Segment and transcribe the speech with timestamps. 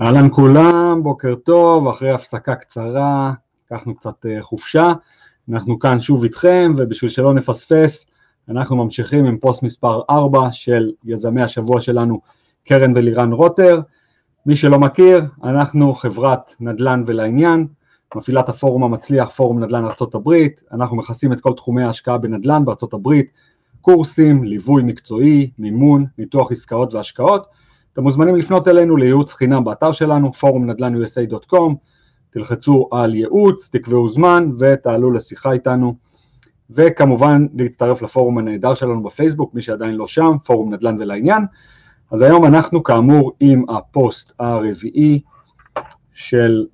[0.00, 3.32] אהלן כולם, בוקר טוב, אחרי הפסקה קצרה,
[3.66, 4.92] לקחנו קצת אה, חופשה,
[5.52, 8.06] אנחנו כאן שוב איתכם, ובשביל שלא נפספס,
[8.48, 12.20] אנחנו ממשיכים עם פוסט מספר 4 של יזמי השבוע שלנו,
[12.64, 13.80] קרן ולירן רוטר.
[14.46, 17.66] מי שלא מכיר, אנחנו חברת נדל"ן ולעניין,
[18.14, 20.34] מפעילת הפורום המצליח, פורום נדל"ן ארה"ב,
[20.72, 23.20] אנחנו מכסים את כל תחומי ההשקעה בנדל"ן בארה"ב,
[23.80, 27.46] קורסים, ליווי מקצועי, מימון, ניתוח עסקאות והשקעות,
[27.94, 31.74] אתם מוזמנים לפנות אלינו לייעוץ חינם באתר שלנו, פורום נדל"ן USA.com,
[32.30, 35.94] תלחצו על ייעוץ, תקבעו זמן ותעלו לשיחה איתנו,
[36.70, 41.42] וכמובן להצטרף לפורום הנהדר שלנו בפייסבוק, מי שעדיין לא שם, פורום נדל"ן ולעניין.
[42.10, 45.20] אז היום אנחנו כאמור עם הפוסט הרביעי
[46.14, 46.66] של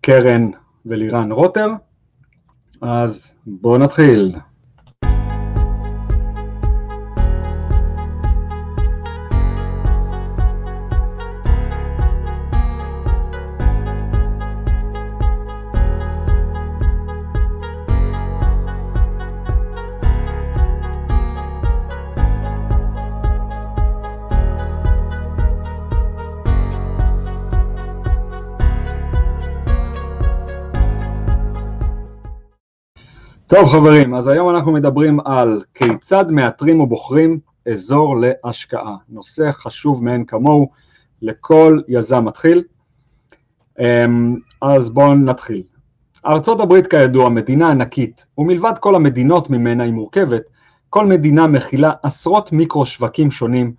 [0.00, 0.50] קרן
[0.86, 1.68] ולירן רוטר,
[2.82, 4.36] אז בואו נתחיל.
[33.48, 37.38] טוב חברים, אז היום אנחנו מדברים על כיצד מאתרים ובוחרים
[37.72, 40.70] אזור להשקעה, נושא חשוב מאין כמוהו
[41.22, 42.62] לכל יזם מתחיל.
[43.78, 45.62] אמ, אז בואו נתחיל.
[46.26, 50.42] ארצות הברית כידוע מדינה ענקית, ומלבד כל המדינות ממנה היא מורכבת,
[50.90, 53.72] כל מדינה מכילה עשרות מיקרו שווקים שונים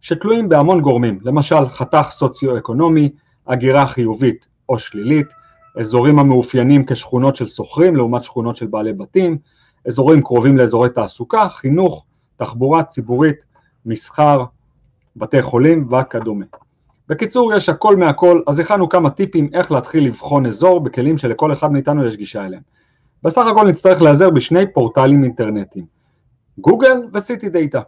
[0.00, 3.10] שתלויים בהמון גורמים, למשל חתך סוציו-אקונומי,
[3.46, 5.39] הגירה חיובית או שלילית,
[5.76, 9.38] אזורים המאופיינים כשכונות של שוכרים לעומת שכונות של בעלי בתים,
[9.86, 13.44] אזורים קרובים לאזורי תעסוקה, חינוך, תחבורה ציבורית,
[13.86, 14.44] מסחר,
[15.16, 16.44] בתי חולים וכדומה.
[17.08, 21.72] בקיצור, יש הכל מהכל, אז הכנו כמה טיפים איך להתחיל לבחון אזור בכלים שלכל אחד
[21.72, 22.62] מאיתנו יש גישה אליהם.
[23.22, 25.86] בסך הכל נצטרך להיעזר בשני פורטלים אינטרנטיים,
[26.58, 27.80] גוגל וסיטי דאטה.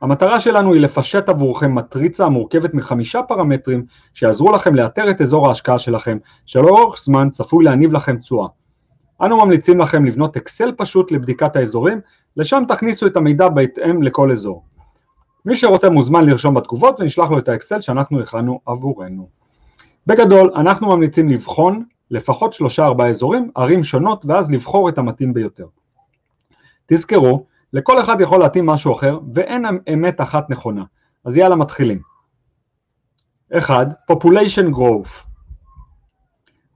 [0.00, 3.84] המטרה שלנו היא לפשט עבורכם מטריצה המורכבת מחמישה פרמטרים
[4.14, 8.48] שיעזרו לכם לאתר את אזור ההשקעה שלכם, שלאורך זמן צפוי להניב לכם תשואה.
[9.22, 12.00] אנו ממליצים לכם לבנות אקסל פשוט לבדיקת האזורים,
[12.36, 14.64] לשם תכניסו את המידע בהתאם לכל אזור.
[15.44, 19.28] מי שרוצה מוזמן לרשום בתגובות ונשלח לו את האקסל שאנחנו הכנו עבורנו.
[20.06, 25.66] בגדול, אנחנו ממליצים לבחון לפחות שלושה ארבעה אזורים, ערים שונות, ואז לבחור את המתאים ביותר.
[26.86, 30.84] תזכרו לכל אחד יכול להתאים משהו אחר, ואין אמת אחת נכונה.
[31.24, 31.98] אז יאללה מתחילים.
[33.58, 33.88] 1.
[34.12, 35.24] Population Growth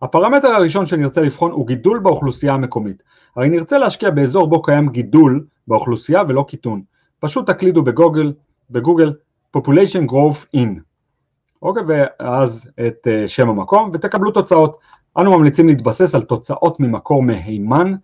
[0.03, 3.03] הפרמטר הראשון שנרצה לבחון הוא גידול באוכלוסייה המקומית.
[3.37, 6.83] הרי נרצה להשקיע באזור בו קיים גידול באוכלוסייה ולא קיטון.
[7.21, 8.33] פשוט תקלידו בגוגל,
[8.71, 9.13] בגוגל
[9.57, 10.69] Population Growth in.
[11.63, 14.79] אוקיי, ואז את uh, שם המקום ותקבלו תוצאות.
[15.19, 17.95] אנו ממליצים להתבסס על תוצאות ממקור מהימן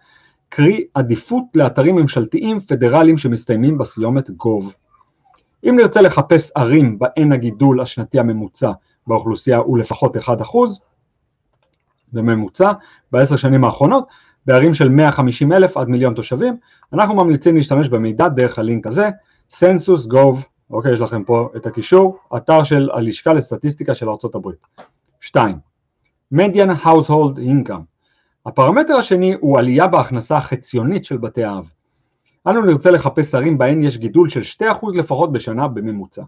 [0.48, 4.72] קרי עדיפות לאתרים ממשלתיים פדרליים שמסתיימים בסיומת gov.
[5.68, 8.72] אם נרצה לחפש ערים בהן הגידול השנתי הממוצע
[9.06, 10.20] באוכלוסייה הוא לפחות 1%,
[12.12, 12.72] זה ממוצע,
[13.12, 14.08] בעשר שנים האחרונות,
[14.46, 16.56] בערים של 150 אלף עד מיליון תושבים,
[16.92, 19.10] אנחנו ממליצים להשתמש במידע דרך הלינק הזה,
[19.50, 20.36] Census Gov,
[20.70, 24.48] אוקיי, יש לכם פה את הקישור, אתר של הלשכה לסטטיסטיקה של ארה"ב.
[25.20, 25.58] 2.
[26.34, 27.93] Median Household Income
[28.46, 31.70] הפרמטר השני הוא עלייה בהכנסה החציונית של בתי האב.
[32.46, 36.22] אנו נרצה לחפש ערים בהן יש גידול של 2% לפחות בשנה בממוצע.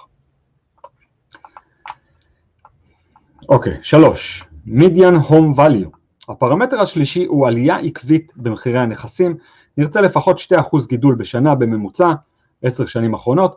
[3.50, 5.99] אוקיי, שלוש, Median Home Value.
[6.30, 9.36] הפרמטר השלישי הוא עלייה עקבית במחירי הנכסים,
[9.78, 12.14] נרצה לפחות 2% גידול בשנה בממוצע,
[12.64, 13.56] 10 שנים אחרונות.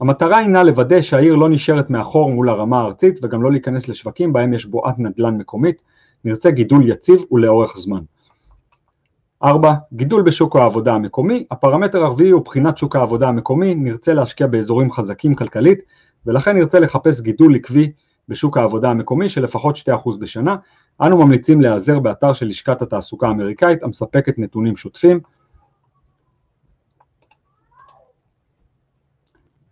[0.00, 4.52] המטרה הינה לוודא שהעיר לא נשארת מאחור מול הרמה הארצית וגם לא להיכנס לשווקים בהם
[4.52, 5.82] יש בועת נדל"ן מקומית,
[6.24, 8.00] נרצה גידול יציב ולאורך זמן.
[9.44, 9.74] 4.
[9.92, 15.34] גידול בשוק העבודה המקומי, הפרמטר הרביעי הוא בחינת שוק העבודה המקומי, נרצה להשקיע באזורים חזקים
[15.34, 15.78] כלכלית
[16.26, 17.92] ולכן נרצה לחפש גידול עקבי
[18.28, 20.56] בשוק העבודה המקומי של לפחות 2% בשנה.
[21.02, 25.20] אנו ממליצים להיעזר באתר של לשכת התעסוקה האמריקאית המספקת נתונים שוטפים.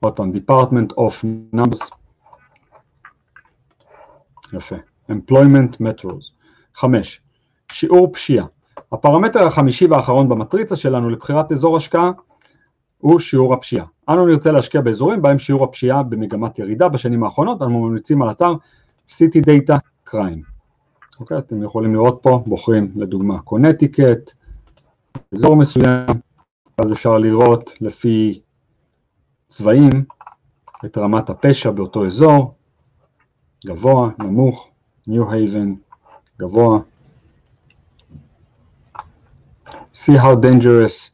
[0.01, 1.25] עוד פעם, Department of
[1.57, 1.91] Numbers.
[4.53, 4.77] יפה.
[5.11, 6.33] Employment Metros.
[6.75, 7.21] 5.
[7.73, 8.47] שיעור פשיעה.
[8.93, 12.11] הפרמטר החמישי והאחרון במטריצה שלנו לבחירת אזור השקעה
[12.99, 13.87] הוא שיעור הפשיעה.
[14.09, 18.53] אנו נרצה להשקיע באזורים בהם שיעור הפשיעה במגמת ירידה בשנים האחרונות, אנו ממליצים על אתר
[19.09, 19.77] City Data
[20.09, 20.52] Crime.
[21.23, 24.33] אוקיי, אתם יכולים לראות פה, בוחרים לדוגמה קונטיקט,
[25.35, 26.07] אזור מסוים,
[26.79, 28.41] אז אפשר לראות לפי
[29.47, 30.05] צבעים
[30.85, 32.55] את רמת הפשע באותו אזור,
[33.67, 34.71] גבוה, נמוך,
[35.07, 35.75] ניו הייבן,
[36.39, 36.79] גבוה.
[39.95, 41.11] See how dangerous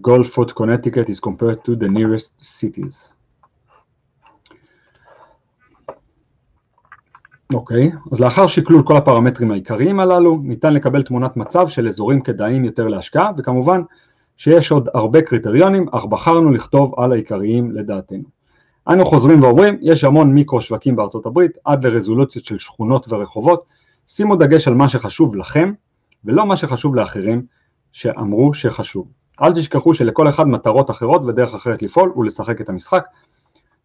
[0.00, 3.12] Guilford, Connecticut is compared to the nearest cities.
[7.54, 8.08] אוקיי, okay.
[8.12, 12.88] אז לאחר שקלול כל הפרמטרים העיקריים הללו, ניתן לקבל תמונת מצב של אזורים כדאיים יותר
[12.88, 13.82] להשקעה, וכמובן
[14.36, 18.24] שיש עוד הרבה קריטריונים, אך בחרנו לכתוב על העיקריים לדעתנו.
[18.88, 23.64] אנו חוזרים ואומרים, יש המון מיקרו שווקים בארצות הברית, עד לרזולוציות של שכונות ורחובות,
[24.08, 25.72] שימו דגש על מה שחשוב לכם,
[26.24, 27.42] ולא מה שחשוב לאחרים
[27.92, 29.08] שאמרו שחשוב.
[29.42, 33.04] אל תשכחו שלכל אחד מטרות אחרות ודרך אחרת לפעול ולשחק את המשחק.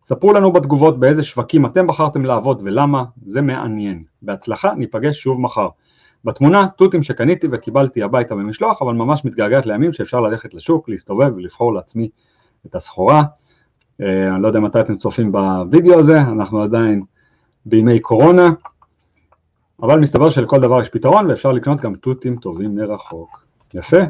[0.08, 4.04] ספרו לנו בתגובות באיזה שווקים אתם בחרתם לעבוד ולמה, זה מעניין.
[4.22, 5.68] בהצלחה, ניפגש שוב מחר.
[6.26, 11.74] בתמונה, תותים שקניתי וקיבלתי הביתה במשלוח, אבל ממש מתגעגעת לימים שאפשר ללכת לשוק, להסתובב ולבחור
[11.74, 12.10] לעצמי
[12.66, 13.24] את הסחורה.
[14.02, 17.04] אה, אני לא יודע מתי אתם צופים בווידאו הזה, אנחנו עדיין
[17.66, 18.50] בימי קורונה,
[19.82, 23.46] אבל מסתבר שלכל דבר יש פתרון ואפשר לקנות גם תותים טובים מרחוק.
[23.74, 24.02] יפה.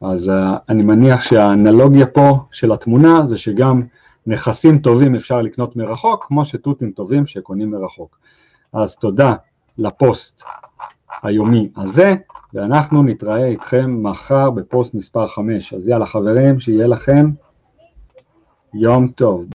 [0.00, 0.32] אז uh,
[0.68, 3.82] אני מניח שהאנלוגיה פה של התמונה זה שגם
[4.26, 8.18] נכסים טובים אפשר לקנות מרחוק, כמו שתותים טובים שקונים מרחוק.
[8.72, 9.34] אז תודה
[9.78, 10.42] לפוסט
[11.22, 12.14] היומי הזה,
[12.54, 15.74] ואנחנו נתראה איתכם מחר בפוסט מספר 5.
[15.74, 17.30] אז יאללה חברים, שיהיה לכם
[18.74, 19.53] יום טוב.